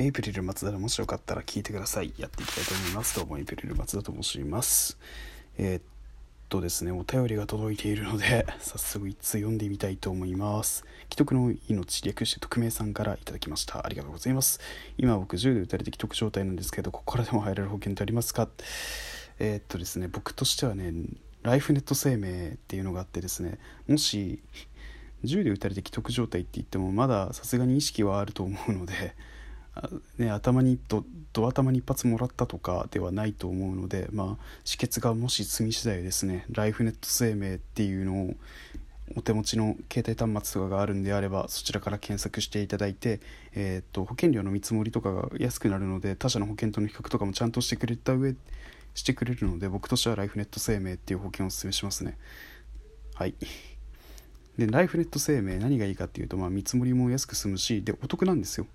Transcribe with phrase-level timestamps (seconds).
[0.00, 2.14] エイプリル松田でもしよかったら聞いてください。
[2.16, 3.16] やっていきたいと思います。
[3.16, 4.96] どうもエイプリル松田と申します。
[5.58, 5.82] えー、っ
[6.48, 10.86] とですね、お便りが届いているので、 早速一通読んでみたいと思います。
[11.12, 13.84] 既得の命、略して匿名さんからいただきました。
[13.84, 14.58] ありがとうございます。
[14.96, 18.48] 今僕10で打たれて既得状態なんですけど、ここからでも入れる保険ってありますか？
[19.38, 20.94] えー、っとですね、僕としてはね、
[21.42, 24.40] ライフネット生命っていうのがあってですね、もし、
[25.24, 29.14] 銃で撃たれて既得状態って言ってもまださすがに意識はあると思うので、
[30.18, 36.44] ね、頭にどど頭に一発もらったとかではないと思うので、まあ、止血がもし済み次第ですね。
[36.50, 38.34] ライフネット生命っていうのを
[39.16, 43.20] お手持ちの携帯端末とかがあるんであればそちらから検索していただいて、
[43.54, 48.34] えー、っと保険料の見積もりとかが安くなるので他社の保険との比較とかもちゃんとしてくれた上
[48.94, 52.16] してくれるので僕としてはライフネット生命っていう保険をお勧めしますね。
[53.14, 53.34] はい。
[54.58, 58.66] でライフネット生命何がいいかっていうと、まあ、見積もりも安く済むしでお得なんですよ。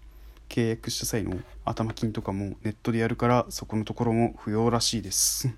[0.50, 5.50] 契約した際の頭金とかもネットでやるからそこのところも不要らしいです。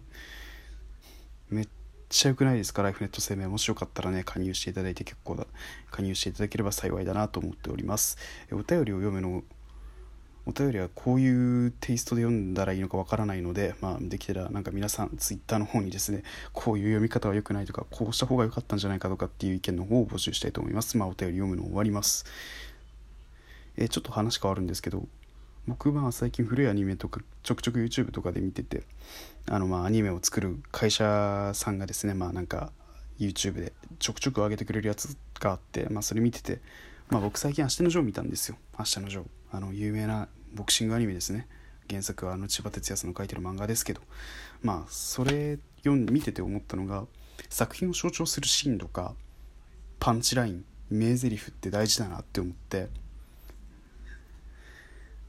[1.49, 1.67] めっ
[2.09, 2.83] ちゃ良くないですか？
[2.83, 3.47] ライフネット生命。
[3.47, 5.45] もしよかったらね加入していただいて結構だ
[5.91, 8.17] 加入していただければ幸いだなと思っております。
[8.51, 9.43] お便りを読むの
[10.45, 20.95] お便りはこういうテイストで読んだらいいのかわからないので、まあ、できたらなんか皆さんツイッターの方にですねこういう読み方は良くないとかこうした方が良かったんじゃないかとかっていう意見の方を募集したいと思います。
[20.95, 22.23] まあお便り読むの終わります。
[23.77, 25.07] えちょっと話変わるんですけど
[25.67, 28.83] 僕は最近古いアニメとかちょくちょく YouTube とかで見てて
[29.47, 32.71] あのまあアニメを作る会社さんがですねまあなんか
[33.19, 36.59] YouTube でちょくちょく上げてくれるやつがあって、まあ、それ見てて、
[37.09, 41.47] まあ、僕最近「明日のジョー」見たんですよ「明日のジョー」あの有名なボクシングアニメですね。
[41.89, 44.01] 原作はあの千葉哲也さんの書いてる漫画ですけど。
[44.61, 47.05] まあそれ読んで見てて思ったのが
[47.49, 49.15] 作品を象徴するシーンとか
[49.99, 52.89] パンチライン名台詞って大事だなって思って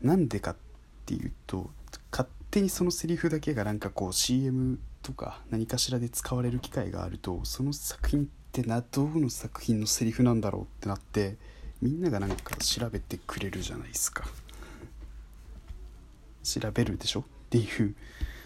[0.02, 0.56] なんでかっ
[1.06, 1.70] ていうと
[2.10, 11.36] 勝手にそのセリフだけがなんかこう CM とか何かしらで使われる機会があるとその作品ってなどの作品のセリフなんだろうってなって
[11.80, 14.24] みんながなんか調べてくれるじゃないですか。
[16.42, 17.20] 調べるでしょ？
[17.20, 17.94] っていう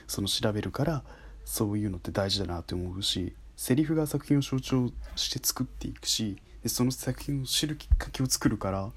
[0.06, 1.04] その調べるから
[1.44, 8.90] そういうのって大事だなって思うしセリフが作品を象徴して作っていくしでその作品を知るきっかけを作るから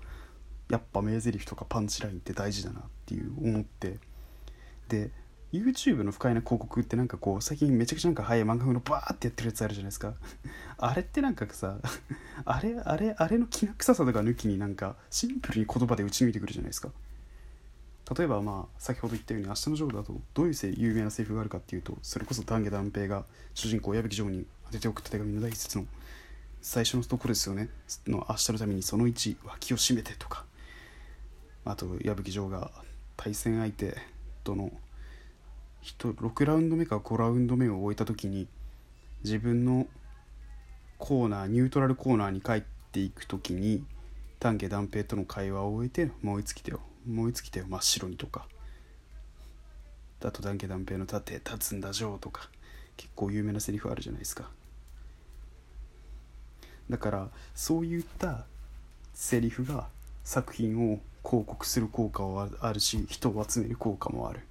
[0.70, 4.00] やっぱ名台詞とかパンチラインって大事だなっていう思って。
[4.88, 5.12] で
[5.52, 10.14] YouTube の不快な広告ってなんかこう最近めちゃくちゃなんか早い漫画風のバーってやってるやつあるじゃないですか。
[10.78, 11.80] あれってなんかさ
[12.44, 16.92] あれあれあれのきな臭さとか抜きになんかシンプルに言葉で打ち抜いてくるじゃないですか。
[18.18, 25.88] 例えばまあ先ほど言ったように「明日のジョー」だとどういう有名なセリフがあるかっていうとそれこそ丹下断平が主人公矢吹城に当てて送った手紙の第一節の
[26.62, 27.70] 最初のところですよね。
[28.08, 30.46] の明日のためにその1脇を締めてとか。
[31.66, 32.72] あと矢吹城が
[33.18, 33.98] 対戦相手
[34.44, 34.72] との
[35.84, 38.48] 6ラウンド目か5ラウンド目を終えた時に
[39.24, 39.88] 自分の
[40.98, 42.62] コーナーニュートラルコーナーに帰っ
[42.92, 43.84] ていく時に
[44.40, 48.47] 丹下断平との会話を終えて燃え尽きてよ燃え尽きてよ真っ白にとか。
[50.24, 52.50] あと丹下断平の盾立つんだジョーとか
[52.97, 54.50] 結構有名なセリフあるじゃないですか。
[56.90, 58.46] だからそういった
[59.14, 59.88] セリフが
[60.24, 64.41] 作品を広告する効果はあるし人を集める効果もある。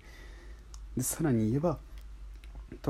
[0.97, 1.79] でさらに言えば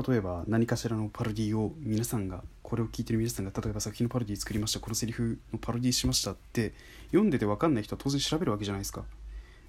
[0.07, 6.73] 例えば何かしらのパロディを皆さんがこれを聞いてる皆さんが例えば作品のパロディ作りましたこのセリフのパロディしましたって
[7.07, 9.03] 読んでて分かんない人は当然調べるわけじゃないですか。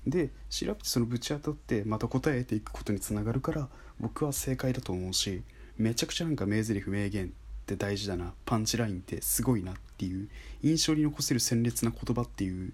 [0.07, 3.69] で調べてそのぶち当たってまた答えていくことにつながるから
[4.01, 5.43] 僕は正解だと思うし
[5.79, 7.29] めちゃくちゃなんか名台詞名言っ
[7.67, 10.29] て大事だなパンチラインってすごいなっていう
[10.63, 12.73] 印象に残せる鮮烈な言葉っていう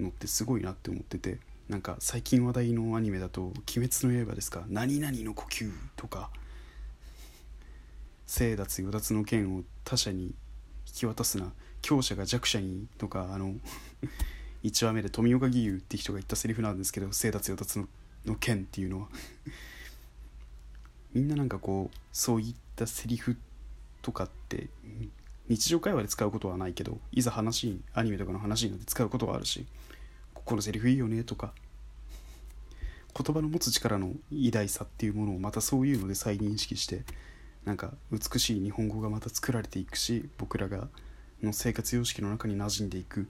[0.00, 1.38] のってすごいなって思ってて
[1.68, 3.46] なんか最近話題のアニメだと
[3.76, 6.30] 「鬼滅の刃」ですか「何々の呼吸」とか
[8.26, 10.34] 「清奪与奪の剣を他者に引
[10.94, 13.54] き渡すな強者が弱者に」とかあの
[14.62, 17.88] 1話目で富岡義勇って人が言ったセリフなんですけど清奪与奪
[18.26, 19.08] の剣っていうのは。
[21.12, 23.36] みんななんかこうそういったセリフ
[24.02, 24.68] とかって
[25.48, 29.64] 日常会話で使うことはないけどいざ話アニメとかの話になって使うことはあるし
[30.34, 31.52] ここのセリフいいよねとか
[33.16, 37.02] 言葉の持つ力の偉大さっていうものをまたそういうので再認識して
[37.64, 40.88] なんか美しい日本語がまた作られていくし僕らが
[41.42, 43.28] の生活様式の中に馴染んでいく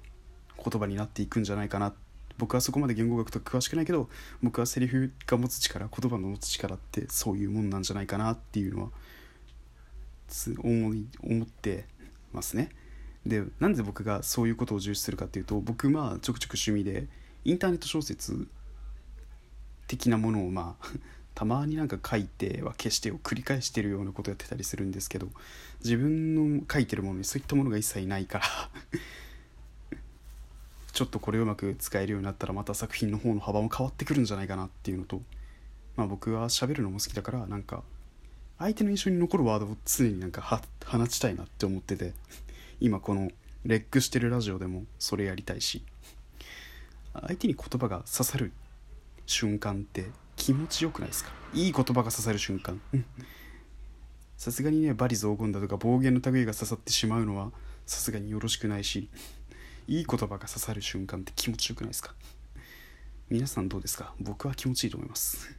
[0.57, 1.93] 言葉になっていくんじゃないかな
[2.39, 4.09] 僕はそこまで言語学とか詳しくないけど
[4.43, 8.89] 僕はセリフが持つ力言葉の持つ力ってそういうもんなんじゃないかなっていうのは
[10.65, 11.87] 思い思って
[12.33, 12.71] ますね。
[13.27, 17.07] でなんで僕がそういうことを重視するかっていうと僕まあちょくちょく趣味で
[17.45, 18.47] インターネット小説
[19.87, 20.87] 的なものをまあ
[21.35, 25.29] たまになんか書いては消してを繰り返してるようなことやってたりするんですけど
[25.83, 28.45] 自分の書いてるものにそういったものが一切ないから
[30.93, 35.23] ちょっとこれをうまく使えるようになったらまた作品の方の幅も変わってくるんじゃないかなっていうのと
[35.97, 37.83] まあ僕は喋るのも好きだからなんか
[38.61, 42.13] 相手の印象に残るワードを常になんか放ちたいなって思ってて。
[42.81, 43.31] 今この
[43.65, 45.85] レックしてるラジオでもそれやりたいし
[47.15, 48.53] 相手に言葉が刺さる
[49.27, 50.07] 瞬間って
[50.37, 51.31] 気持ちよくないですか？
[51.55, 52.81] いい言葉が刺さる瞬間。
[54.37, 57.53] さすがにね罵詈雑言だとか暴言の類が刺さってしまうのは
[57.87, 59.09] さすがによろしくないし
[59.87, 62.15] いい言葉が刺さる瞬間って気持ちよくないですか？
[63.31, 64.13] 皆さんどうですか？
[64.21, 65.57] 僕は気持ちいいと思います。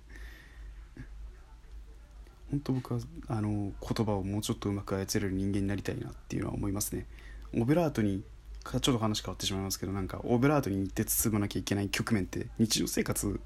[2.56, 7.06] 本当僕はあの言葉をもうちょっとうまく操れる人間になりたいなっていうのは思いますね。
[7.54, 8.24] オブラートに
[8.64, 13.40] ちょっと話変わってしまいますけどなんかオブラートに行って包まなきゃいけない局面って日常生活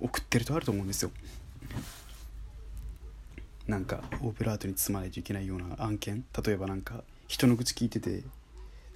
[0.00, 1.10] 送ってるとあると思うんですよ。
[3.66, 6.24] なんかオブラートに包まないといけないような案件。
[6.44, 8.22] 例えばなんか人の口聞いてて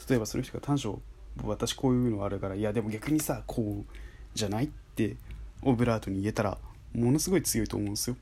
[0.09, 1.01] 例えばその人が短所
[1.43, 3.85] 私こういうのあるからいやでも逆にさこう
[4.35, 5.17] じゃないって
[5.63, 6.57] オブラートに言えたら
[6.95, 8.17] ものすごい強いと思うんですよ。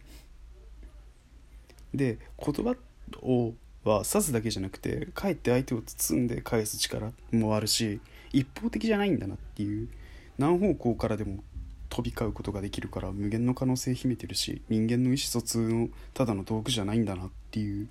[1.94, 2.76] で言葉
[3.23, 3.55] を
[3.85, 8.00] は刺すだけじゃなくてかえって相手を包んで返す力もあるし
[8.32, 9.88] 一方的じゃないんだなっていう
[10.38, 11.44] 何方向からでも
[11.91, 17.88] 飛び交うことができるから無限の可能性秘めてるし人間の意思疎通のただの道具じゃないんだなっていう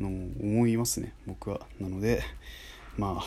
[0.00, 1.60] のを思いますね僕は。
[1.80, 2.22] なので
[2.96, 3.24] まあ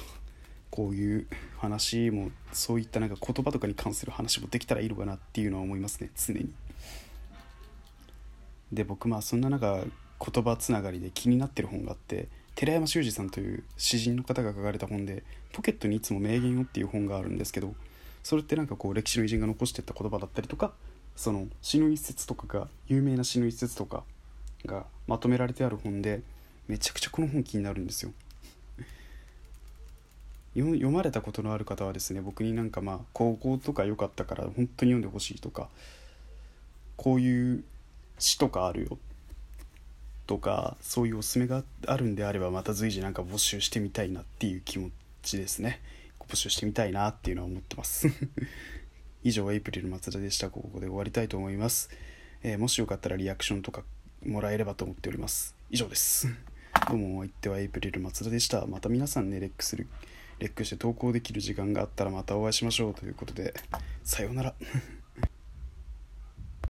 [0.72, 1.28] こういう
[1.58, 6.52] 話もそういったなんか言葉とかに関する話もできたらいいのかなっていうのは思いますね常に。
[8.72, 15.24] で僕まあそんな中言葉つながりで気になってる本があって寺山修司さんという詩人の方が書かれた本で
[15.54, 17.74] 「ポケットにいつも名言を」っていう本があるんですけど
[18.22, 20.74] それってなんかこう歴史の偉人が残してった言葉だったりとか
[21.16, 24.04] その詩の一節とかが有名な詩の一節とか
[24.66, 26.22] がまとめられてある本で
[26.68, 28.12] めちゃくちゃこの本気になるんですよ。
[30.56, 35.70] 読まれたことのある方はですね僕になんかまあ高校とか良かったから本当に読んでほしいとか
[36.98, 37.64] こういう
[38.20, 38.98] 詩とかあるよ
[40.28, 44.92] とかそういうおすすめがあるんであればまた随時なんか募集してみたいなっていう気持
[45.24, 45.82] ちですね
[46.30, 48.08] 募集してみたいなっていうのは思ってます
[49.24, 51.90] 以上エイプリル松田でしたここで終わりたいと思います、
[52.44, 53.82] えー、もしよかったらリアクションとか
[54.24, 56.28] もらえればと思っております以上です
[56.88, 59.88] どうもお相手はエイプリル松田でしたまた皆さんねレックする
[60.38, 63.54] レックして投稿できる時間があったらまたお会いしましょうということで
[64.04, 64.54] さようなら